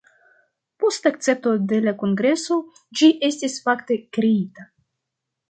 [0.83, 2.59] Post akcepto de la Kongreso
[3.01, 4.69] ĝi estis fakte kreita.